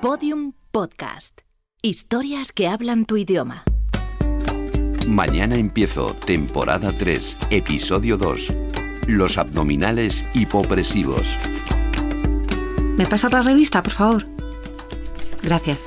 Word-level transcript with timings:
Podium 0.00 0.52
Podcast. 0.70 1.40
Historias 1.82 2.52
que 2.52 2.68
hablan 2.68 3.04
tu 3.04 3.16
idioma. 3.16 3.64
Mañana 5.08 5.56
empiezo, 5.56 6.14
temporada 6.14 6.92
3, 6.92 7.36
episodio 7.50 8.16
2. 8.16 8.54
Los 9.08 9.38
abdominales 9.38 10.24
hipopresivos. 10.34 11.24
¿Me 12.96 13.06
pasa 13.06 13.28
la 13.28 13.42
revista, 13.42 13.82
por 13.82 13.92
favor? 13.92 14.26
Gracias. 15.42 15.84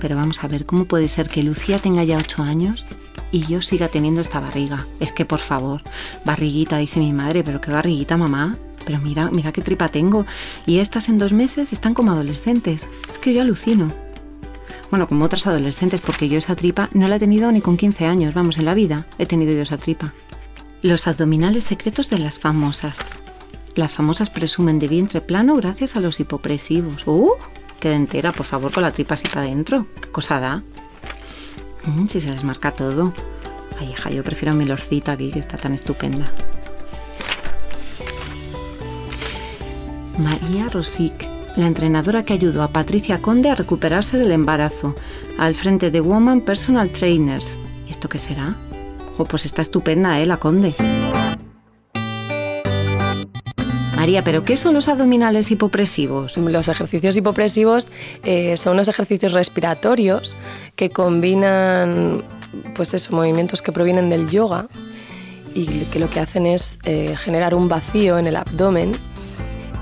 Pero 0.00 0.16
vamos 0.16 0.42
a 0.42 0.48
ver, 0.48 0.64
¿cómo 0.64 0.86
puede 0.86 1.08
ser 1.08 1.28
que 1.28 1.42
Lucía 1.42 1.80
tenga 1.80 2.04
ya 2.04 2.16
8 2.16 2.42
años 2.42 2.86
y 3.30 3.44
yo 3.46 3.60
siga 3.60 3.88
teniendo 3.88 4.22
esta 4.22 4.40
barriga? 4.40 4.86
Es 4.98 5.12
que, 5.12 5.26
por 5.26 5.40
favor, 5.40 5.82
barriguita, 6.24 6.78
dice 6.78 7.00
mi 7.00 7.12
madre, 7.12 7.44
pero 7.44 7.60
qué 7.60 7.70
barriguita, 7.70 8.16
mamá. 8.16 8.56
Pero 8.88 9.00
mira, 9.00 9.28
mira 9.30 9.52
qué 9.52 9.60
tripa 9.60 9.90
tengo. 9.90 10.24
Y 10.64 10.78
estas 10.78 11.10
en 11.10 11.18
dos 11.18 11.34
meses 11.34 11.74
están 11.74 11.92
como 11.92 12.12
adolescentes. 12.12 12.88
Es 13.12 13.18
que 13.18 13.34
yo 13.34 13.42
alucino. 13.42 13.92
Bueno, 14.90 15.06
como 15.06 15.26
otras 15.26 15.46
adolescentes, 15.46 16.00
porque 16.00 16.30
yo 16.30 16.38
esa 16.38 16.56
tripa 16.56 16.88
no 16.94 17.06
la 17.06 17.16
he 17.16 17.18
tenido 17.18 17.52
ni 17.52 17.60
con 17.60 17.76
15 17.76 18.06
años, 18.06 18.32
vamos, 18.32 18.56
en 18.56 18.64
la 18.64 18.72
vida 18.72 19.04
he 19.18 19.26
tenido 19.26 19.52
yo 19.52 19.60
esa 19.60 19.76
tripa. 19.76 20.14
Los 20.80 21.06
abdominales 21.06 21.64
secretos 21.64 22.08
de 22.08 22.16
las 22.16 22.38
famosas. 22.38 23.00
Las 23.74 23.92
famosas 23.92 24.30
presumen 24.30 24.78
de 24.78 24.88
vientre 24.88 25.20
plano 25.20 25.56
gracias 25.56 25.94
a 25.94 26.00
los 26.00 26.18
hipopresivos. 26.18 27.06
¡Uh! 27.06 27.32
Queda 27.80 27.94
entera, 27.94 28.32
por 28.32 28.46
favor, 28.46 28.72
con 28.72 28.84
la 28.84 28.92
tripa 28.92 29.14
así 29.14 29.28
para 29.28 29.42
adentro. 29.42 29.86
¿Qué 30.00 30.08
cosa 30.08 30.40
da? 30.40 30.62
Mm, 31.84 32.06
si 32.06 32.22
se 32.22 32.30
les 32.30 32.42
marca 32.42 32.72
todo. 32.72 33.12
Ay, 33.78 33.90
hija, 33.90 34.08
yo 34.08 34.24
prefiero 34.24 34.56
mi 34.56 34.64
lorcita 34.64 35.12
aquí, 35.12 35.30
que 35.30 35.40
está 35.40 35.58
tan 35.58 35.74
estupenda. 35.74 36.32
María 40.18 40.66
Rosic, 40.68 41.28
la 41.56 41.68
entrenadora 41.68 42.24
que 42.24 42.32
ayudó 42.32 42.64
a 42.64 42.68
Patricia 42.68 43.18
Conde 43.18 43.50
a 43.50 43.54
recuperarse 43.54 44.18
del 44.18 44.32
embarazo, 44.32 44.96
al 45.38 45.54
frente 45.54 45.92
de 45.92 46.00
Woman 46.00 46.40
Personal 46.40 46.90
Trainers. 46.90 47.56
¿Y 47.86 47.90
esto 47.92 48.08
qué 48.08 48.18
será? 48.18 48.56
Oh, 49.16 49.24
pues 49.24 49.46
está 49.46 49.62
estupenda, 49.62 50.20
¿eh? 50.20 50.26
La 50.26 50.38
Conde. 50.38 50.74
María, 53.94 54.24
¿pero 54.24 54.44
qué 54.44 54.56
son 54.56 54.74
los 54.74 54.88
abdominales 54.88 55.52
hipopresivos? 55.52 56.36
Los 56.36 56.66
ejercicios 56.66 57.16
hipopresivos 57.16 57.86
eh, 58.24 58.56
son 58.56 58.74
unos 58.74 58.88
ejercicios 58.88 59.32
respiratorios 59.34 60.36
que 60.74 60.90
combinan 60.90 62.22
pues 62.74 62.92
eso, 62.92 63.14
movimientos 63.14 63.62
que 63.62 63.70
provienen 63.70 64.10
del 64.10 64.28
yoga 64.28 64.66
y 65.54 65.66
que 65.66 66.00
lo 66.00 66.10
que 66.10 66.18
hacen 66.18 66.46
es 66.46 66.78
eh, 66.84 67.14
generar 67.16 67.54
un 67.54 67.68
vacío 67.68 68.18
en 68.18 68.26
el 68.26 68.36
abdomen 68.36 68.92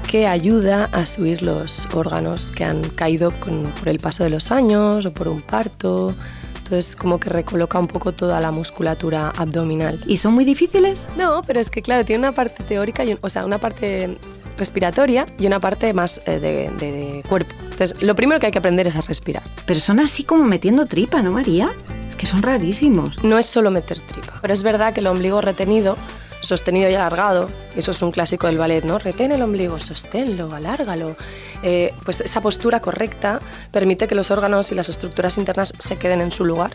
que 0.07 0.27
ayuda 0.27 0.89
a 0.93 1.07
subir 1.07 1.43
los 1.43 1.87
órganos 1.93 2.53
que 2.55 2.65
han 2.65 2.83
caído 2.91 3.31
por 3.33 3.89
el 3.89 3.99
paso 3.99 4.25
de 4.25 4.31
los 4.31 4.51
años 4.53 5.05
o 5.07 5.13
por 5.13 5.29
un 5.29 5.41
parto. 5.41 6.15
Entonces 6.59 6.97
como 6.97 7.21
que 7.21 7.29
recoloca 7.31 7.79
un 7.79 7.87
poco 7.87 8.13
toda 8.13 8.41
la 8.41 8.51
musculatura 8.51 9.33
abdominal. 9.37 10.03
¿Y 10.07 10.17
son 10.17 10.35
muy 10.35 10.45
difíciles? 10.45 11.07
No, 11.17 11.43
pero 11.47 11.61
es 11.61 11.71
que 11.71 11.81
claro, 11.83 12.05
tiene 12.05 12.21
una 12.21 12.33
parte 12.33 12.65
teórica, 12.65 13.05
y, 13.05 13.17
o 13.21 13.29
sea, 13.29 13.45
una 13.45 13.59
parte 13.59 14.19
respiratoria 14.59 15.27
y 15.39 15.47
una 15.47 15.61
parte 15.61 15.93
más 15.93 16.23
eh, 16.27 16.41
de, 16.41 16.71
de 16.79 17.23
cuerpo. 17.29 17.55
Entonces, 17.63 18.03
lo 18.03 18.17
primero 18.17 18.41
que 18.41 18.47
hay 18.47 18.53
que 18.53 18.59
aprender 18.59 18.87
es 18.87 18.97
a 18.97 19.01
respirar. 19.03 19.43
Pero 19.67 19.79
son 19.79 20.01
así 20.01 20.25
como 20.25 20.45
metiendo 20.45 20.87
tripa, 20.87 21.23
¿no, 21.23 21.31
María? 21.31 21.69
Es 22.09 22.17
que 22.17 22.27
son 22.27 22.43
rarísimos. 22.43 23.23
No 23.23 23.39
es 23.39 23.47
solo 23.47 23.71
meter 23.71 24.01
tripa, 24.01 24.39
pero 24.41 24.53
es 24.53 24.63
verdad 24.63 24.93
que 24.93 25.01
el 25.01 25.07
ombligo 25.07 25.41
retenido 25.41 25.97
sostenido 26.41 26.91
y 26.91 26.95
alargado, 26.95 27.49
eso 27.77 27.91
es 27.91 28.03
un 28.03 28.11
clásico 28.11 28.47
del 28.47 28.59
ballet, 28.59 28.85
¿no? 28.85 28.99
Retén 28.99 29.33
el 29.33 29.43
ombligo, 29.43 29.79
sosténlo, 29.79 30.55
alárgalo. 30.55 31.17
Eh, 31.63 31.93
pues 32.05 32.21
esa 32.21 32.41
postura 32.41 32.81
correcta 32.81 33.41
permite 33.71 34.07
que 34.07 34.15
los 34.15 34.31
órganos 34.31 34.73
y 34.73 34.75
las 34.75 34.89
estructuras 34.89 35.39
internas 35.39 35.73
se 35.79 35.97
queden 35.97 36.21
en 36.21 36.31
su 36.31 36.45
lugar. 36.45 36.71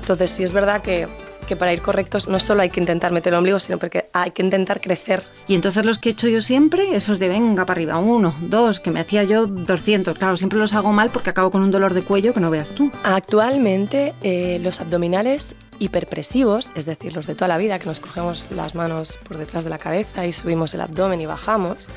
Entonces, 0.00 0.30
sí 0.30 0.42
es 0.42 0.52
verdad 0.52 0.82
que 0.82 1.06
que 1.44 1.56
para 1.56 1.72
ir 1.72 1.80
correctos 1.80 2.28
no 2.28 2.38
solo 2.38 2.62
hay 2.62 2.70
que 2.70 2.80
intentar 2.80 3.12
meter 3.12 3.32
el 3.32 3.38
ombligo, 3.38 3.60
sino 3.60 3.78
porque 3.78 4.08
hay 4.12 4.30
que 4.32 4.42
intentar 4.42 4.80
crecer. 4.80 5.22
Y 5.46 5.54
entonces 5.54 5.84
los 5.84 5.98
que 5.98 6.10
he 6.10 6.12
hecho 6.12 6.28
yo 6.28 6.40
siempre, 6.40 6.94
esos 6.96 7.18
de 7.18 7.28
venga 7.28 7.66
para 7.66 7.78
arriba, 7.78 7.98
uno, 7.98 8.34
dos, 8.40 8.80
que 8.80 8.90
me 8.90 9.00
hacía 9.00 9.24
yo 9.24 9.46
200. 9.46 10.16
Claro, 10.18 10.36
siempre 10.36 10.58
los 10.58 10.72
hago 10.74 10.92
mal 10.92 11.10
porque 11.10 11.30
acabo 11.30 11.50
con 11.50 11.62
un 11.62 11.70
dolor 11.70 11.94
de 11.94 12.02
cuello 12.02 12.34
que 12.34 12.40
no 12.40 12.50
veas 12.50 12.70
tú. 12.70 12.90
Actualmente 13.02 14.14
eh, 14.22 14.58
los 14.62 14.80
abdominales 14.80 15.54
hiperpresivos, 15.78 16.70
es 16.74 16.86
decir, 16.86 17.14
los 17.14 17.26
de 17.26 17.34
toda 17.34 17.48
la 17.48 17.56
vida, 17.56 17.78
que 17.78 17.86
nos 17.86 18.00
cogemos 18.00 18.48
las 18.50 18.74
manos 18.74 19.18
por 19.26 19.38
detrás 19.38 19.64
de 19.64 19.70
la 19.70 19.78
cabeza 19.78 20.26
y 20.26 20.32
subimos 20.32 20.74
el 20.74 20.80
abdomen 20.80 21.20
y 21.20 21.26
bajamos, 21.26 21.88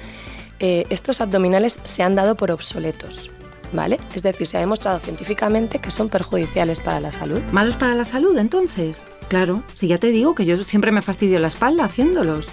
eh, 0.60 0.86
estos 0.90 1.22
abdominales 1.22 1.80
se 1.84 2.04
han 2.04 2.16
dado 2.16 2.36
por 2.36 2.52
obsoletos. 2.52 3.32
¿Vale? 3.74 4.00
Es 4.16 4.24
decir, 4.24 4.48
se 4.48 4.56
ha 4.56 4.62
demostrado 4.62 4.98
científicamente 5.00 5.80
que 5.80 5.92
son 5.92 6.08
perjudiciales 6.08 6.80
para 6.80 7.02
la 7.02 7.12
salud. 7.12 7.42
¿Malos 7.52 7.76
para 7.76 7.96
la 7.96 8.06
salud 8.06 8.38
entonces? 8.38 9.04
Claro, 9.28 9.62
si 9.74 9.90
ya 9.90 9.98
te 9.98 10.08
digo 10.08 10.36
que 10.36 10.46
yo 10.46 10.64
siempre 10.64 10.94
me 10.94 11.02
fastidio 11.02 11.38
la 11.40 11.50
espalda 11.50 11.84
haciéndolos. 11.84 12.48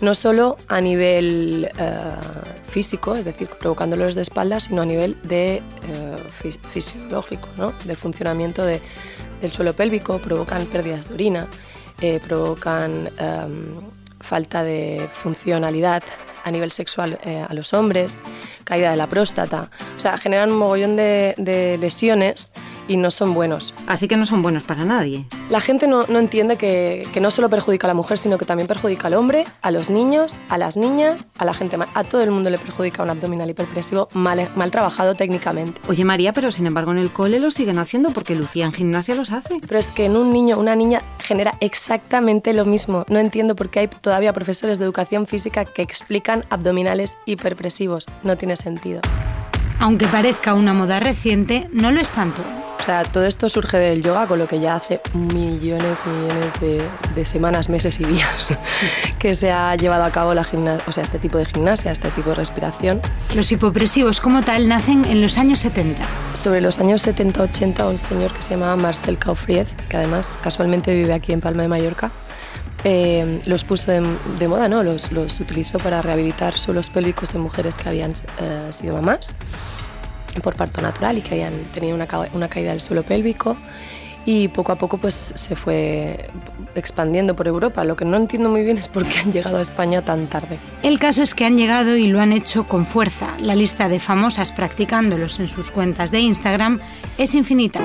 No 0.00 0.14
solo 0.14 0.56
a 0.68 0.80
nivel 0.80 1.68
eh, 1.78 2.00
físico, 2.68 3.16
es 3.16 3.24
decir, 3.24 3.48
provocándolos 3.60 4.14
de 4.14 4.22
espalda, 4.22 4.60
sino 4.60 4.82
a 4.82 4.86
nivel 4.86 5.16
de 5.22 5.56
eh, 5.56 6.52
fisiológico, 6.70 7.48
¿no? 7.56 7.72
del 7.84 7.96
funcionamiento 7.96 8.64
del 9.42 9.52
suelo 9.52 9.74
pélvico, 9.74 10.18
provocan 10.18 10.64
pérdidas 10.66 11.08
de 11.08 11.14
orina, 11.14 11.46
eh, 12.00 12.18
provocan 12.26 13.10
em, 13.18 13.76
falta 14.20 14.62
de 14.62 15.08
funcionalidad 15.12 16.02
a 16.44 16.50
nivel 16.50 16.72
sexual 16.72 17.18
a 17.48 17.54
los 17.54 17.72
hombres, 17.72 18.18
caída 18.64 18.90
de 18.90 18.96
la 18.96 19.06
próstata, 19.06 19.68
o 19.96 20.00
sea, 20.00 20.16
generan 20.16 20.50
un 20.50 20.58
mogollón 20.58 20.96
de 20.96 21.78
lesiones 21.80 22.52
y 22.88 22.96
no 22.96 23.10
son 23.10 23.34
buenos. 23.34 23.74
Así 23.86 24.08
que 24.08 24.16
no 24.16 24.26
son 24.26 24.42
buenos 24.42 24.62
para 24.62 24.84
nadie. 24.84 25.26
La 25.50 25.60
gente 25.60 25.86
no, 25.86 26.06
no 26.06 26.18
entiende 26.18 26.56
que, 26.56 27.06
que, 27.12 27.20
no 27.20 27.30
solo 27.30 27.48
perjudica 27.48 27.86
a 27.86 27.88
la 27.88 27.94
mujer, 27.94 28.18
sino 28.18 28.38
que 28.38 28.44
también 28.44 28.68
perjudica 28.68 29.08
al 29.08 29.14
hombre, 29.14 29.44
a 29.62 29.70
los 29.70 29.90
niños, 29.90 30.36
a 30.48 30.58
las 30.58 30.76
niñas, 30.76 31.24
a 31.38 31.44
la 31.44 31.54
gente, 31.54 31.76
a 31.94 32.04
todo 32.04 32.22
el 32.22 32.30
mundo 32.30 32.50
le 32.50 32.58
perjudica 32.58 33.02
un 33.02 33.10
abdominal 33.10 33.48
hiperpresivo 33.50 34.08
mal, 34.12 34.48
mal 34.56 34.70
trabajado 34.70 35.14
técnicamente. 35.14 35.80
Oye 35.88 36.04
María, 36.04 36.32
pero 36.32 36.50
sin 36.50 36.66
embargo 36.66 36.92
en 36.92 36.98
el 36.98 37.10
cole 37.10 37.40
lo 37.40 37.50
siguen 37.50 37.78
haciendo 37.78 38.10
porque 38.10 38.34
Lucía 38.34 38.66
en 38.66 38.72
gimnasia 38.72 39.14
los 39.14 39.32
hace. 39.32 39.56
Pero 39.60 39.78
es 39.78 39.88
que 39.88 40.06
en 40.06 40.16
un 40.16 40.32
niño, 40.32 40.58
una 40.58 40.76
niña 40.76 41.02
genera 41.18 41.54
exactamente 41.60 42.52
lo 42.52 42.64
mismo. 42.64 43.04
No 43.08 43.18
entiendo 43.18 43.56
por 43.56 43.70
qué 43.70 43.80
hay 43.80 43.88
todavía 43.88 44.32
profesores 44.32 44.78
de 44.78 44.84
educación 44.84 45.26
física 45.26 45.64
que 45.64 45.82
explican 45.82 46.44
abdominales 46.50 47.18
hiperpresivos. 47.26 48.06
No 48.22 48.36
tiene 48.36 48.56
sentido. 48.56 49.00
Aunque 49.78 50.06
parezca 50.06 50.54
una 50.54 50.72
moda 50.72 51.00
reciente, 51.00 51.68
no 51.72 51.90
lo 51.90 52.00
es 52.00 52.08
tanto. 52.10 52.42
O 52.82 52.84
sea, 52.84 53.04
todo 53.04 53.24
esto 53.24 53.48
surge 53.48 53.78
del 53.78 54.02
yoga, 54.02 54.26
con 54.26 54.40
lo 54.40 54.48
que 54.48 54.58
ya 54.58 54.74
hace 54.74 55.00
millones 55.14 56.00
y 56.04 56.08
millones 56.08 56.60
de, 56.60 56.82
de, 57.14 57.26
semanas, 57.26 57.68
meses 57.68 58.00
y 58.00 58.04
días 58.04 58.48
que 59.20 59.36
se 59.36 59.52
ha 59.52 59.76
llevado 59.76 60.02
a 60.02 60.10
cabo 60.10 60.34
la 60.34 60.42
gimnasia, 60.42 60.84
o 60.88 60.92
sea, 60.92 61.04
este 61.04 61.20
tipo 61.20 61.38
de 61.38 61.44
gimnasia, 61.44 61.92
este 61.92 62.10
tipo 62.10 62.30
de 62.30 62.34
respiración. 62.34 63.00
Los 63.36 63.52
hipopresivos 63.52 64.20
como 64.20 64.42
tal 64.42 64.66
nacen 64.66 65.04
en 65.04 65.22
los 65.22 65.38
años 65.38 65.60
70. 65.60 66.02
Sobre 66.32 66.60
los 66.60 66.80
años 66.80 67.06
70-80, 67.06 67.88
un 67.88 67.96
señor 67.96 68.32
que 68.32 68.42
se 68.42 68.50
llamaba 68.50 68.74
Marcel 68.74 69.16
Caufried, 69.16 69.68
que 69.88 69.96
además 69.96 70.36
casualmente 70.42 70.92
vive 70.92 71.12
aquí 71.12 71.30
en 71.30 71.40
Palma 71.40 71.62
de 71.62 71.68
Mallorca, 71.68 72.10
eh, 72.82 73.40
los 73.46 73.62
puso 73.62 73.92
de, 73.92 74.04
de 74.40 74.48
moda, 74.48 74.68
¿no? 74.68 74.82
Los, 74.82 75.12
los, 75.12 75.38
utilizó 75.38 75.78
para 75.78 76.02
rehabilitar 76.02 76.58
suelos 76.58 76.90
pélvicos 76.90 77.32
en 77.36 77.42
mujeres 77.42 77.76
que 77.76 77.88
habían 77.88 78.10
eh, 78.40 78.66
sido 78.72 78.94
mamás 78.94 79.36
por 80.40 80.56
parto 80.56 80.80
natural 80.80 81.18
y 81.18 81.22
que 81.22 81.34
habían 81.34 81.64
tenido 81.72 81.94
una, 81.94 82.08
una, 82.32 82.48
caída 82.48 82.70
del 82.70 82.80
suelo 82.80 83.02
pélvico 83.02 83.56
y 84.24 84.48
poco 84.48 84.72
a 84.72 84.76
poco 84.76 84.98
pues 84.98 85.32
se 85.34 85.56
fue 85.56 86.30
expandiendo 86.74 87.34
por 87.34 87.48
Europa. 87.48 87.84
Lo 87.84 87.96
que 87.96 88.04
no 88.04 88.16
entiendo 88.16 88.48
muy 88.48 88.62
bien 88.62 88.78
es 88.78 88.88
por 88.88 89.04
qué 89.06 89.18
han 89.20 89.32
llegado 89.32 89.58
a 89.58 89.62
España 89.62 90.02
tan 90.02 90.28
tarde. 90.28 90.58
El 90.82 90.98
caso 90.98 91.22
es 91.22 91.34
que 91.34 91.44
han 91.44 91.56
llegado 91.56 91.96
y 91.96 92.06
lo 92.06 92.20
han 92.20 92.32
hecho 92.32 92.64
con 92.64 92.86
fuerza. 92.86 93.30
La 93.38 93.54
lista 93.54 93.88
de 93.88 94.00
famosas 94.00 94.52
practicándolos 94.52 95.40
en 95.40 95.48
sus 95.48 95.70
cuentas 95.70 96.10
de 96.10 96.20
Instagram 96.20 96.80
es 97.18 97.34
infinita. 97.34 97.80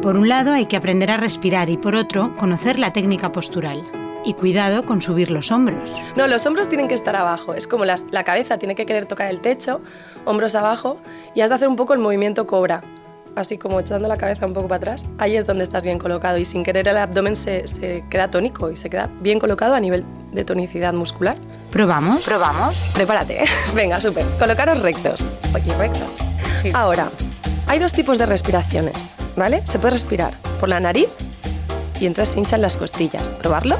Por 0.00 0.16
un 0.16 0.28
lado 0.28 0.52
hay 0.52 0.66
que 0.66 0.76
aprender 0.76 1.10
a 1.10 1.16
respirar 1.16 1.68
y 1.68 1.76
por 1.76 1.94
otro 1.94 2.34
conocer 2.34 2.78
la 2.78 2.92
técnica 2.92 3.30
postural. 3.30 4.01
Y 4.24 4.34
cuidado 4.34 4.84
con 4.84 5.02
subir 5.02 5.30
los 5.30 5.50
hombros. 5.50 5.92
No, 6.16 6.26
los 6.26 6.46
hombros 6.46 6.68
tienen 6.68 6.88
que 6.88 6.94
estar 6.94 7.16
abajo. 7.16 7.54
Es 7.54 7.66
como 7.66 7.84
las, 7.84 8.06
la 8.10 8.24
cabeza 8.24 8.58
tiene 8.58 8.74
que 8.74 8.86
querer 8.86 9.06
tocar 9.06 9.28
el 9.28 9.40
techo, 9.40 9.80
hombros 10.24 10.54
abajo, 10.54 10.98
y 11.34 11.40
has 11.40 11.48
de 11.48 11.56
hacer 11.56 11.68
un 11.68 11.76
poco 11.76 11.92
el 11.92 11.98
movimiento 11.98 12.46
cobra. 12.46 12.82
Así 13.34 13.56
como 13.56 13.80
echando 13.80 14.08
la 14.08 14.18
cabeza 14.18 14.46
un 14.46 14.52
poco 14.52 14.68
para 14.68 14.76
atrás. 14.76 15.06
Ahí 15.18 15.36
es 15.36 15.46
donde 15.46 15.64
estás 15.64 15.82
bien 15.82 15.98
colocado 15.98 16.36
y 16.38 16.44
sin 16.44 16.62
querer 16.62 16.86
el 16.86 16.98
abdomen 16.98 17.34
se, 17.34 17.66
se 17.66 18.04
queda 18.10 18.30
tónico 18.30 18.70
y 18.70 18.76
se 18.76 18.90
queda 18.90 19.08
bien 19.20 19.40
colocado 19.40 19.74
a 19.74 19.80
nivel 19.80 20.04
de 20.32 20.44
tonicidad 20.44 20.92
muscular. 20.92 21.36
¿Probamos? 21.70 22.24
¿Probamos? 22.26 22.92
Prepárate. 22.94 23.44
Venga, 23.74 24.00
súper. 24.00 24.26
Colocaros 24.38 24.82
rectos. 24.82 25.26
Oye, 25.54 25.74
rectos. 25.78 26.18
Sí. 26.60 26.70
Ahora, 26.74 27.08
hay 27.66 27.78
dos 27.78 27.92
tipos 27.92 28.18
de 28.18 28.26
respiraciones, 28.26 29.14
¿vale? 29.34 29.62
Se 29.66 29.78
puede 29.78 29.94
respirar 29.94 30.34
por 30.60 30.68
la 30.68 30.78
nariz 30.78 31.08
y 32.02 32.06
entonces 32.06 32.34
se 32.34 32.40
hinchan 32.40 32.60
las 32.60 32.76
costillas. 32.76 33.30
¿Probarlo? 33.30 33.78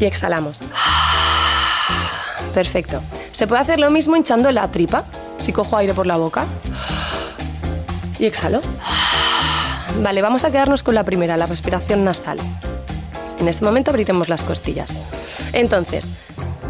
Y 0.00 0.06
exhalamos. 0.06 0.60
Perfecto. 2.54 3.02
Se 3.30 3.46
puede 3.46 3.60
hacer 3.60 3.78
lo 3.78 3.90
mismo 3.90 4.16
hinchando 4.16 4.50
la 4.52 4.68
tripa. 4.68 5.04
Si 5.36 5.52
cojo 5.52 5.76
aire 5.76 5.92
por 5.92 6.06
la 6.06 6.16
boca 6.16 6.46
y 8.18 8.24
exhalo. 8.24 8.62
Vale, 10.02 10.22
vamos 10.22 10.44
a 10.44 10.50
quedarnos 10.50 10.82
con 10.82 10.94
la 10.94 11.04
primera, 11.04 11.36
la 11.36 11.46
respiración 11.46 12.04
nasal. 12.04 12.38
En 13.38 13.46
ese 13.46 13.62
momento 13.64 13.90
abriremos 13.90 14.30
las 14.30 14.44
costillas. 14.44 14.94
Entonces, 15.52 16.08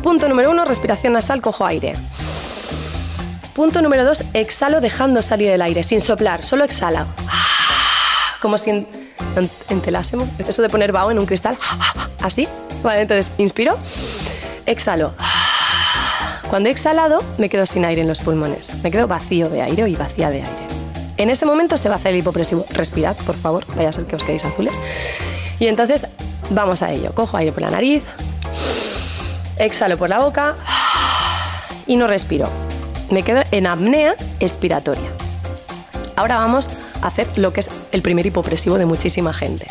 punto 0.03 0.29
número 0.29 0.51
uno, 0.51 0.65
respiración 0.65 1.13
nasal, 1.13 1.41
cojo 1.41 1.65
aire. 1.65 1.95
Punto 3.55 3.83
número 3.83 4.05
dos, 4.05 4.25
exhalo 4.33 4.81
dejando 4.81 5.23
salir 5.23 5.51
el 5.51 5.63
aire, 5.63 5.85
sin 5.85 6.01
soplar, 6.01 6.43
solo 6.43 6.65
exhala. 6.65 7.07
Como 8.45 8.59
si 8.59 8.87
entelásemos. 9.71 10.29
Eso 10.47 10.61
de 10.61 10.69
poner 10.69 10.93
vaho 10.93 11.11
en 11.11 11.19
un 11.19 11.25
cristal, 11.25 11.57
así. 12.21 12.47
Vale, 12.83 13.01
entonces 13.01 13.33
inspiro, 13.39 13.79
exhalo. 14.67 15.15
Cuando 16.51 16.69
he 16.69 16.73
exhalado, 16.73 17.25
me 17.39 17.49
quedo 17.49 17.65
sin 17.65 17.87
aire 17.87 18.03
en 18.03 18.07
los 18.07 18.21
pulmones. 18.21 18.69
Me 18.83 18.91
quedo 18.91 19.09
vacío 19.09 19.49
de 19.49 19.63
aire 19.63 19.89
y 19.89 19.97
vacía 19.97 20.29
de 20.29 20.43
aire. 20.43 20.67
En 21.17 21.31
ese 21.31 21.47
momento 21.47 21.79
se 21.79 21.89
va 21.89 21.95
a 21.95 21.97
hacer 21.97 22.13
el 22.13 22.19
hipopresivo. 22.19 22.67
Respirad, 22.69 23.17
por 23.17 23.35
favor, 23.35 23.65
vaya 23.77 23.89
a 23.89 23.93
ser 23.93 24.05
que 24.05 24.17
os 24.17 24.23
quedéis 24.23 24.45
azules. 24.45 24.79
Y 25.59 25.69
entonces 25.69 26.07
vamos 26.51 26.83
a 26.83 26.93
ello. 26.93 27.15
Cojo 27.15 27.39
aire 27.39 27.51
por 27.51 27.63
la 27.63 27.71
nariz, 27.71 28.03
exhalo 29.57 29.97
por 29.97 30.11
la 30.11 30.19
boca 30.19 30.55
y 31.87 31.97
no 31.97 32.07
respiro. 32.07 32.51
Me 33.09 33.23
quedo 33.23 33.43
en 33.53 33.67
apnea 33.67 34.17
expiratoria. 34.39 35.09
Ahora 36.17 36.37
vamos 36.37 36.69
a 37.01 37.07
hacer 37.07 37.27
lo 37.39 37.55
que 37.55 37.61
es 37.61 37.71
el 37.95 38.03
primer 38.03 38.27
hipopresivo 38.27 38.77
de 38.77 38.87
muchísima 38.87 39.33
gente. 39.33 39.67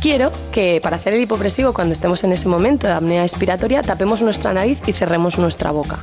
Quiero 0.00 0.30
que 0.52 0.80
para 0.80 0.96
hacer 0.96 1.14
el 1.14 1.20
hipopresivo, 1.20 1.74
cuando 1.74 1.92
estemos 1.92 2.22
en 2.24 2.32
ese 2.32 2.48
momento 2.48 2.86
de 2.86 2.92
apnea 2.94 3.24
expiratoria, 3.24 3.82
tapemos 3.82 4.22
nuestra 4.22 4.52
nariz 4.52 4.80
y 4.86 4.92
cerremos 4.92 5.38
nuestra 5.38 5.72
boca. 5.72 5.98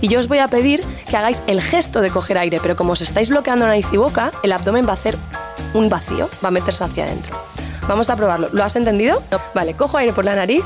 Y 0.00 0.08
yo 0.08 0.18
os 0.18 0.26
voy 0.26 0.38
a 0.38 0.48
pedir 0.48 0.82
que 1.08 1.16
hagáis 1.16 1.42
el 1.46 1.60
gesto 1.60 2.00
de 2.00 2.10
coger 2.10 2.36
aire, 2.36 2.58
pero 2.60 2.74
como 2.74 2.92
os 2.92 3.00
estáis 3.00 3.30
bloqueando 3.30 3.66
nariz 3.66 3.86
y 3.92 3.96
boca, 3.96 4.32
el 4.42 4.52
abdomen 4.52 4.86
va 4.86 4.90
a 4.90 4.94
hacer 4.94 5.16
un 5.72 5.88
vacío, 5.88 6.28
va 6.44 6.48
a 6.48 6.50
meterse 6.50 6.82
hacia 6.82 7.04
adentro. 7.04 7.36
Vamos 7.86 8.10
a 8.10 8.16
probarlo. 8.16 8.48
¿Lo 8.52 8.64
has 8.64 8.74
entendido? 8.74 9.22
Vale, 9.54 9.74
cojo 9.74 9.98
aire 9.98 10.12
por 10.12 10.24
la 10.24 10.34
nariz. 10.34 10.64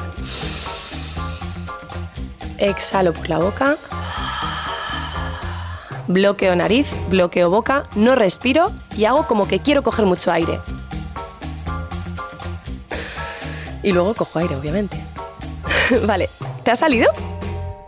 Exhalo 2.59 3.13
por 3.13 3.29
la 3.29 3.39
boca. 3.39 3.77
Bloqueo 6.09 6.55
nariz, 6.55 6.87
bloqueo 7.09 7.51
boca, 7.51 7.85
no 7.97 8.15
respiro 8.15 8.71
y 8.97 9.05
hago 9.05 9.27
como 9.27 9.49
que 9.49 9.59
quiero 9.59 9.83
coger 9.83 10.07
mucho 10.07 10.31
aire. 10.31 10.61
Y 13.83 13.93
luego 13.93 14.15
cojo 14.15 14.39
aire, 14.39 14.57
obviamente. 14.57 14.97
vale, 16.07 16.29
¿te 16.65 16.71
ha 16.71 16.77
salido? 16.77 17.11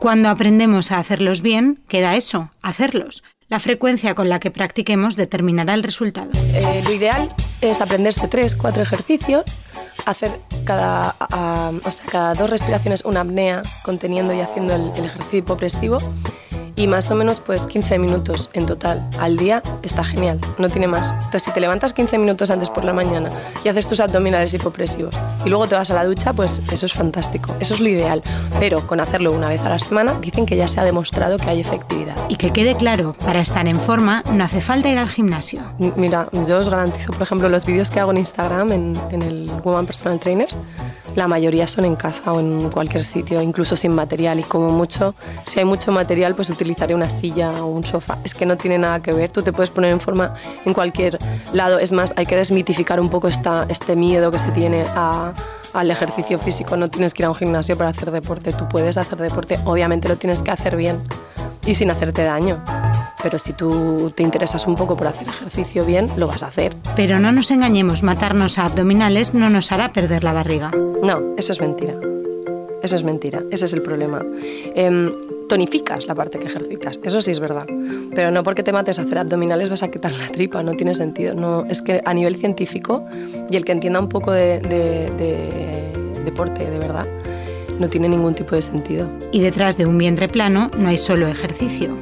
Cuando 0.00 0.28
aprendemos 0.28 0.92
a 0.92 0.98
hacerlos 0.98 1.42
bien, 1.42 1.80
queda 1.88 2.16
eso, 2.16 2.50
hacerlos. 2.62 3.24
La 3.48 3.60
frecuencia 3.60 4.14
con 4.14 4.28
la 4.28 4.40
que 4.40 4.50
practiquemos 4.50 5.16
determinará 5.16 5.74
el 5.74 5.82
resultado. 5.82 6.30
Eh, 6.54 6.82
lo 6.84 6.92
ideal 6.92 7.32
es 7.62 7.80
aprenderse 7.80 8.28
tres, 8.28 8.54
cuatro 8.54 8.82
ejercicios, 8.82 9.44
hacer 10.06 10.30
cada, 10.64 11.16
o 11.84 11.92
sea, 11.92 12.06
cada 12.10 12.34
dos 12.34 12.50
respiraciones 12.50 13.04
una 13.04 13.20
apnea, 13.20 13.62
conteniendo 13.82 14.34
y 14.34 14.40
haciendo 14.40 14.74
el, 14.74 14.92
el 14.96 15.04
ejercicio 15.06 15.38
hipopresivo 15.38 15.98
y 16.78 16.86
más 16.86 17.10
o 17.10 17.16
menos 17.16 17.40
pues 17.40 17.66
15 17.66 17.98
minutos 17.98 18.50
en 18.52 18.64
total 18.64 19.04
al 19.20 19.36
día 19.36 19.62
está 19.82 20.04
genial, 20.04 20.40
no 20.58 20.68
tiene 20.68 20.86
más. 20.86 21.12
Entonces 21.12 21.42
si 21.42 21.50
te 21.50 21.60
levantas 21.60 21.92
15 21.92 22.18
minutos 22.18 22.50
antes 22.50 22.70
por 22.70 22.84
la 22.84 22.92
mañana 22.92 23.28
y 23.64 23.68
haces 23.68 23.88
tus 23.88 24.00
abdominales 24.00 24.54
hipopresivos 24.54 25.14
y 25.44 25.48
luego 25.48 25.66
te 25.66 25.74
vas 25.74 25.90
a 25.90 25.94
la 25.94 26.04
ducha, 26.04 26.32
pues 26.32 26.62
eso 26.70 26.86
es 26.86 26.94
fantástico, 26.94 27.54
eso 27.58 27.74
es 27.74 27.80
lo 27.80 27.88
ideal. 27.88 28.22
Pero 28.60 28.86
con 28.86 29.00
hacerlo 29.00 29.32
una 29.32 29.48
vez 29.48 29.60
a 29.62 29.68
la 29.68 29.78
semana 29.80 30.14
dicen 30.20 30.46
que 30.46 30.56
ya 30.56 30.68
se 30.68 30.80
ha 30.80 30.84
demostrado 30.84 31.36
que 31.36 31.50
hay 31.50 31.60
efectividad. 31.60 32.14
Y 32.28 32.36
que 32.36 32.52
quede 32.52 32.76
claro, 32.76 33.12
para 33.24 33.40
estar 33.40 33.66
en 33.66 33.78
forma 33.78 34.22
no 34.32 34.44
hace 34.44 34.60
falta 34.60 34.88
ir 34.88 34.98
al 34.98 35.08
gimnasio. 35.08 35.60
Mira, 35.96 36.28
yo 36.46 36.58
os 36.58 36.68
garantizo, 36.68 37.12
por 37.12 37.22
ejemplo, 37.22 37.48
los 37.48 37.66
vídeos 37.66 37.90
que 37.90 37.98
hago 37.98 38.12
en 38.12 38.18
Instagram, 38.18 38.70
en, 38.70 38.92
en 39.10 39.22
el 39.22 39.50
Woman 39.64 39.86
Personal 39.86 40.20
Trainers, 40.20 40.56
la 41.18 41.26
mayoría 41.26 41.66
son 41.66 41.84
en 41.84 41.96
casa 41.96 42.32
o 42.32 42.40
en 42.40 42.70
cualquier 42.70 43.02
sitio, 43.02 43.42
incluso 43.42 43.76
sin 43.76 43.92
material. 43.92 44.38
Y 44.38 44.44
como 44.44 44.68
mucho, 44.68 45.14
si 45.44 45.58
hay 45.58 45.64
mucho 45.64 45.90
material, 45.90 46.34
pues 46.34 46.48
utilizaré 46.48 46.94
una 46.94 47.10
silla 47.10 47.50
o 47.62 47.66
un 47.66 47.82
sofá. 47.82 48.18
Es 48.24 48.34
que 48.34 48.46
no 48.46 48.56
tiene 48.56 48.78
nada 48.78 49.00
que 49.00 49.12
ver, 49.12 49.30
tú 49.32 49.42
te 49.42 49.52
puedes 49.52 49.70
poner 49.70 49.90
en 49.90 50.00
forma 50.00 50.34
en 50.64 50.72
cualquier 50.72 51.18
lado. 51.52 51.80
Es 51.80 51.90
más, 51.90 52.14
hay 52.16 52.24
que 52.24 52.36
desmitificar 52.36 53.00
un 53.00 53.10
poco 53.10 53.26
esta, 53.26 53.66
este 53.68 53.96
miedo 53.96 54.30
que 54.30 54.38
se 54.38 54.50
tiene 54.52 54.84
al 55.74 55.90
ejercicio 55.90 56.38
físico. 56.38 56.76
No 56.76 56.88
tienes 56.88 57.14
que 57.14 57.22
ir 57.22 57.26
a 57.26 57.30
un 57.30 57.36
gimnasio 57.36 57.76
para 57.76 57.90
hacer 57.90 58.12
deporte, 58.12 58.52
tú 58.52 58.68
puedes 58.68 58.96
hacer 58.96 59.18
deporte, 59.18 59.58
obviamente 59.64 60.08
lo 60.08 60.16
tienes 60.16 60.38
que 60.38 60.52
hacer 60.52 60.76
bien 60.76 61.02
y 61.66 61.74
sin 61.74 61.90
hacerte 61.90 62.22
daño. 62.22 62.62
Pero 63.22 63.38
si 63.38 63.52
tú 63.52 64.12
te 64.14 64.22
interesas 64.22 64.66
un 64.66 64.74
poco 64.74 64.96
por 64.96 65.06
hacer 65.06 65.26
ejercicio 65.26 65.84
bien, 65.84 66.08
lo 66.16 66.26
vas 66.26 66.42
a 66.42 66.48
hacer. 66.48 66.74
Pero 66.96 67.18
no 67.18 67.32
nos 67.32 67.50
engañemos, 67.50 68.02
matarnos 68.02 68.58
a 68.58 68.66
abdominales 68.66 69.34
no 69.34 69.50
nos 69.50 69.72
hará 69.72 69.92
perder 69.92 70.24
la 70.24 70.32
barriga. 70.32 70.70
No, 71.02 71.34
eso 71.36 71.52
es 71.52 71.60
mentira. 71.60 71.94
Eso 72.82 72.94
es 72.94 73.02
mentira, 73.02 73.42
ese 73.50 73.64
es 73.64 73.74
el 73.74 73.82
problema. 73.82 74.24
Em, 74.76 75.12
tonificas 75.48 76.06
la 76.06 76.14
parte 76.14 76.38
que 76.38 76.46
ejercitas, 76.46 77.00
eso 77.02 77.20
sí 77.20 77.32
es 77.32 77.40
verdad. 77.40 77.66
Pero 78.14 78.30
no 78.30 78.44
porque 78.44 78.62
te 78.62 78.72
mates 78.72 79.00
a 79.00 79.02
hacer 79.02 79.18
abdominales 79.18 79.68
vas 79.68 79.82
a 79.82 79.88
quitar 79.90 80.12
la 80.12 80.28
tripa, 80.28 80.62
no 80.62 80.74
tiene 80.74 80.94
sentido. 80.94 81.34
No, 81.34 81.64
es 81.64 81.82
que 81.82 82.00
a 82.04 82.14
nivel 82.14 82.36
científico, 82.36 83.04
y 83.50 83.56
el 83.56 83.64
que 83.64 83.72
entienda 83.72 83.98
un 83.98 84.08
poco 84.08 84.30
de 84.30 84.60
deporte 86.24 86.70
de 86.70 86.78
verdad, 86.78 87.06
no 87.78 87.88
tiene 87.88 88.08
ningún 88.08 88.34
tipo 88.34 88.54
de 88.54 88.62
sentido. 88.62 89.08
Y 89.32 89.40
detrás 89.40 89.76
de 89.76 89.86
un 89.86 89.98
vientre 89.98 90.28
plano 90.28 90.70
no 90.78 90.88
hay 90.88 90.98
solo 90.98 91.26
ejercicio. 91.26 91.96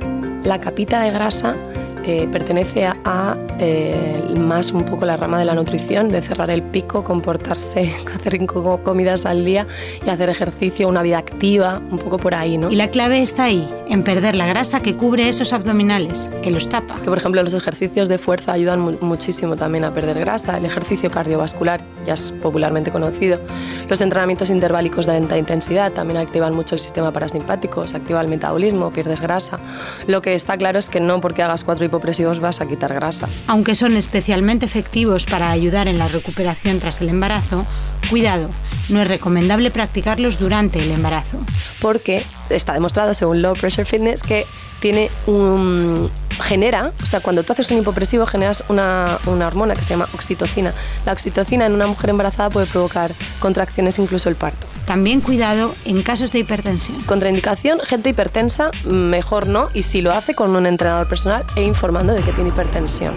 La 0.47 0.61
capita 0.61 1.01
de 1.01 1.11
grasa 1.11 1.57
eh, 2.07 2.29
pertenece 2.31 2.87
a 2.87 3.37
eh, 3.59 4.33
más 4.39 4.71
un 4.71 4.85
poco 4.85 5.05
la 5.07 5.17
rama 5.17 5.41
de 5.41 5.45
la 5.45 5.55
nutrición, 5.55 6.09
de 6.09 6.23
cerrar 6.23 6.51
el 6.51 6.63
pico, 6.63 7.03
comportarse, 7.03 7.93
hacer 8.15 8.39
cinco 8.39 8.81
comidas 8.85 9.27
al 9.27 9.45
día 9.45 9.67
y 10.07 10.11
hacer 10.11 10.29
ejercicio, 10.29 10.89
una 10.89 11.03
vida 11.03 11.19
activa, 11.19 11.81
un 11.91 11.99
poco 11.99 12.19
por 12.19 12.35
ahí, 12.35 12.59
¿no? 12.59 12.71
Y 12.71 12.77
la 12.77 12.91
clave 12.91 13.21
está 13.21 13.45
ahí, 13.45 13.69
en 13.89 14.05
perder 14.05 14.37
la 14.37 14.47
grasa 14.47 14.79
que 14.79 14.95
cubre 14.95 15.29
esos 15.29 15.53
abdominales, 15.53 16.31
que 16.43 16.51
los 16.53 16.69
tapa. 16.69 16.95
Que 16.97 17.07
por 17.07 17.19
ejemplo 17.19 17.43
los 17.43 17.55
ejercicios 17.55 18.09
de 18.09 18.19
fuerza 18.19 18.53
ayudan 18.53 18.99
muchísimo 19.01 19.57
también 19.57 19.85
a 19.85 19.91
perder 19.91 20.21
grasa, 20.21 20.59
el 20.59 20.65
ejercicio 20.65 21.11
cardiovascular 21.11 21.81
ya 22.07 22.15
es 22.15 22.33
popularmente 22.33 22.93
conocido, 22.93 23.41
los 23.89 24.01
entrenamientos 24.01 24.51
interválicos 24.51 25.07
de 25.07 25.17
alta 25.17 25.37
intensidad 25.37 25.93
también 25.93 26.19
activan 26.19 26.55
mucho 26.55 26.77
el 26.77 26.81
sistema 26.81 27.13
parasimpático, 27.13 27.87
se 27.89 27.97
activa 27.97 28.21
el 28.21 28.29
metabolismo, 28.29 28.91
pierdes 28.91 29.21
grasa. 29.21 29.59
Lo 30.07 30.23
que 30.23 30.35
está 30.35 30.57
claro 30.57 30.79
es 30.79 30.89
que 30.89 31.01
no 31.01 31.21
porque 31.21 31.43
hagas 31.43 31.65
cuatro 31.65 31.85
hipopresivos 31.97 32.41
vas 32.41 32.61
a 32.61 32.67
quitar 32.67 32.93
grasa. 32.95 33.29
Aunque 33.47 33.75
son 33.75 33.97
especialmente 33.97 34.67
efectivos 34.67 35.27
para 35.27 35.51
ayudar 35.51 35.89
en 35.89 35.99
la 35.99 36.09
recuperación 36.09 36.79
tras 36.79 37.01
el 37.01 37.09
embarazo, 37.09 37.65
cuidado, 38.11 38.51
no 38.89 39.03
es 39.03 39.09
recomendable 39.09 39.71
practicarlos 39.71 40.39
durante 40.39 40.79
el 40.79 40.91
embarazo. 40.91 41.39
Porque 41.81 42.23
está 42.51 42.75
demostrado, 42.75 43.15
según 43.15 43.43
Low 43.43 43.55
Pressure 43.55 43.85
Fitness, 43.85 44.23
que 44.23 44.47
tiene 44.81 45.11
un 45.27 46.11
genera, 46.43 46.93
o 47.03 47.07
sea, 47.07 47.21
cuando 47.21 47.43
tú 47.43 47.53
haces 47.53 47.71
un 47.71 47.79
hipopresivo 47.79 48.27
generas 48.27 48.65
una, 48.69 49.19
una, 49.27 49.47
hormona 49.47 49.75
que 49.75 49.83
se 49.83 49.91
llama 49.91 50.09
oxitocina. 50.15 50.73
La 51.05 51.13
oxitocina 51.13 51.67
en 51.67 51.73
una 51.73 51.87
mujer 51.87 52.11
embarazada 52.11 52.51
puede 52.51 52.67
provocar 52.67 53.13
contracciones, 53.41 53.99
incluso 53.99 54.29
el 54.29 54.37
parto. 54.37 54.67
También 54.87 55.21
cuidado 55.21 55.75
en 55.85 56.03
casos 56.03 56.33
de 56.33 56.41
hipertensión. 56.41 57.01
Contraindicación, 57.03 57.81
gente 57.81 58.11
hipertensa, 58.11 58.71
mejor 58.85 59.49
no, 59.49 59.69
y 59.75 59.83
si 59.83 60.03
lo 60.03 60.13
hace 60.13 60.35
con 60.35 60.55
un 60.55 60.67
entrenador 60.67 61.09
personal 61.09 61.45
e 61.57 61.63
informando 61.63 62.13
de 62.13 62.23
que 62.23 62.33
tiene 62.33 62.51
hipertensión. 62.51 63.15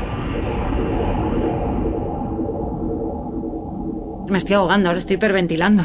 Me 4.30 4.38
estoy 4.38 4.56
ahogando, 4.56 4.90
ahora 4.90 5.00
estoy 5.00 5.16
hiperventilando. 5.16 5.84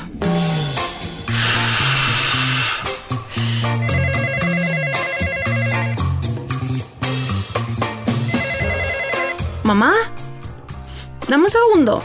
Mamá, 9.65 9.95
dame 11.27 11.45
un 11.45 11.51
segundo. 11.51 12.03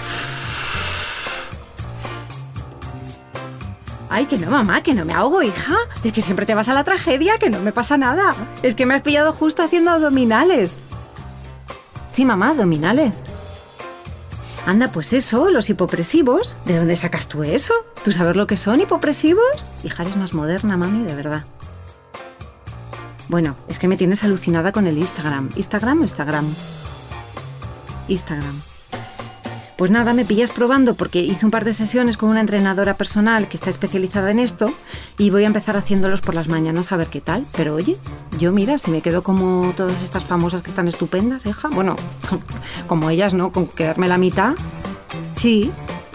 Ay, 4.10 4.26
que 4.26 4.38
no, 4.38 4.50
mamá, 4.50 4.82
que 4.82 4.94
no 4.94 5.04
me 5.04 5.14
ahogo, 5.14 5.44
hija. 5.44 5.76
Es 6.04 6.14
que 6.14 6.22
siempre 6.22 6.46
te 6.46 6.56
vas 6.56 6.70
a 6.70 6.74
la 6.74 6.86
tragedia, 6.86 7.38
que 7.38 7.50
no 7.50 7.60
me 7.60 7.74
pasa 7.74 7.98
nada. 7.98 8.34
Es 8.64 8.76
que 8.76 8.86
me 8.86 8.96
has 8.96 9.02
pillado 9.02 9.34
justo 9.34 9.62
haciendo 9.62 9.92
abdominales. 9.92 10.78
Sí, 12.08 12.24
mamá, 12.24 12.52
abdominales. 12.52 13.22
Anda, 14.66 14.90
pues 14.92 15.12
eso, 15.12 15.52
los 15.52 15.70
hipopresivos. 15.70 16.56
¿De 16.64 16.78
dónde 16.78 16.96
sacas 16.96 17.28
tú 17.28 17.44
eso? 17.44 17.74
¿Tú 18.06 18.14
sabes 18.14 18.38
lo 18.38 18.48
que 18.48 18.56
son 18.56 18.80
hipopresivos? 18.80 19.66
Hija, 19.84 20.04
eres 20.04 20.16
más 20.16 20.34
moderna, 20.34 20.78
mami, 20.78 21.06
de 21.06 21.16
verdad. 21.16 21.44
Bueno, 23.28 23.56
es 23.68 23.80
que 23.80 23.88
me 23.88 23.98
tienes 23.98 24.24
alucinada 24.24 24.72
con 24.72 24.88
el 24.88 24.98
Instagram. 24.98 25.50
¿Instagram 25.56 26.00
o 26.00 26.04
Instagram? 26.04 26.48
Instagram. 28.10 28.62
Pues 29.80 29.92
nada, 29.92 30.14
me 30.14 30.26
pillas 30.26 30.52
probando 30.52 30.96
porque 30.96 31.22
hice 31.22 31.46
un 31.46 31.52
par 31.52 31.64
de 31.64 31.72
sesiones 31.72 32.18
con 32.18 32.28
una 32.28 32.42
entrenadora 32.42 32.96
personal 32.96 33.48
que 33.48 33.56
está 33.56 33.70
especializada 33.70 34.30
en 34.30 34.40
esto 34.40 34.74
y 35.18 35.30
voy 35.30 35.46
a 35.46 35.48
empezar 35.48 35.78
haciéndolos 35.78 36.20
por 36.20 36.36
las 36.36 36.50
mañanas 36.50 36.92
a 36.92 36.98
ver 36.98 37.08
qué 37.08 37.22
tal. 37.22 37.46
Pero 37.56 37.76
oye, 37.76 37.96
yo 38.38 38.52
mira, 38.52 38.78
si 38.78 38.92
me 38.92 39.00
quedo 39.02 39.24
como 39.24 39.72
todas 39.78 40.04
estas 40.04 40.26
famosas 40.26 40.64
que 40.64 40.70
están 40.70 40.90
estupendas, 40.90 41.46
hija, 41.46 41.70
bueno, 41.70 41.96
como 42.88 43.10
ellas, 43.10 43.34
¿no? 43.34 43.54
Con 43.54 43.68
quedarme 43.68 44.10
la 44.10 44.18
mitad. 44.18 44.56
Sí, 45.34 45.72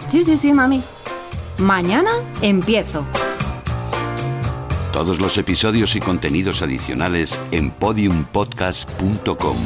sí, 0.09 0.23
sí, 0.23 0.37
sí, 0.37 0.53
mami. 0.53 0.83
Mañana 1.57 2.11
empiezo. 2.43 3.03
Todos 4.93 5.19
los 5.19 5.39
episodios 5.39 5.95
y 5.95 6.01
contenidos 6.01 6.61
adicionales 6.61 7.35
en 7.49 7.71
podiumpodcast.com. 7.71 9.57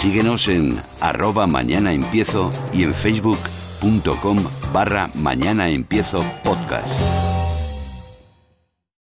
Síguenos 0.00 0.48
en 0.48 0.80
arroba 1.02 1.46
mañana 1.46 1.92
empiezo 1.92 2.50
y 2.72 2.84
en 2.84 2.94
facebook.com 2.94 4.38
barra 4.72 5.10
mañana 5.14 5.68
empiezo 5.68 6.24
podcast. 6.42 7.29